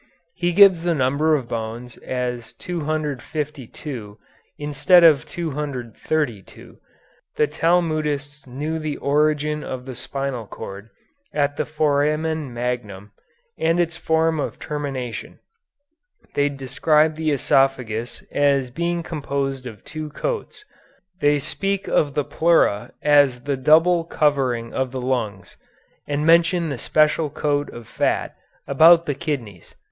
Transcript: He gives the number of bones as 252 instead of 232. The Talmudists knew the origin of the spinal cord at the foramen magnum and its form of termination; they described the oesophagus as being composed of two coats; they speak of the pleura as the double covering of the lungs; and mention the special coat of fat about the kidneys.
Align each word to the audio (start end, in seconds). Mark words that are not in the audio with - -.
He 0.33 0.51
gives 0.51 0.81
the 0.81 0.95
number 0.95 1.35
of 1.35 1.47
bones 1.47 1.95
as 1.97 2.53
252 2.53 4.17
instead 4.57 5.03
of 5.03 5.27
232. 5.27 6.79
The 7.35 7.45
Talmudists 7.47 8.47
knew 8.47 8.79
the 8.79 8.97
origin 8.97 9.63
of 9.63 9.85
the 9.85 9.93
spinal 9.93 10.47
cord 10.47 10.89
at 11.31 11.55
the 11.55 11.67
foramen 11.67 12.51
magnum 12.51 13.11
and 13.59 13.79
its 13.79 13.95
form 13.95 14.39
of 14.39 14.57
termination; 14.57 15.37
they 16.33 16.49
described 16.49 17.15
the 17.15 17.29
oesophagus 17.33 18.23
as 18.31 18.71
being 18.71 19.03
composed 19.03 19.67
of 19.67 19.83
two 19.83 20.09
coats; 20.09 20.65
they 21.19 21.37
speak 21.37 21.87
of 21.87 22.15
the 22.15 22.23
pleura 22.23 22.91
as 23.03 23.41
the 23.41 23.55
double 23.55 24.03
covering 24.05 24.73
of 24.73 24.89
the 24.89 24.99
lungs; 24.99 25.57
and 26.07 26.25
mention 26.25 26.69
the 26.69 26.79
special 26.79 27.29
coat 27.29 27.69
of 27.69 27.87
fat 27.87 28.35
about 28.67 29.05
the 29.05 29.13
kidneys. 29.13 29.75